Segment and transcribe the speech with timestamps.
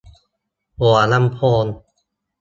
[0.77, 1.65] หัวลำโพง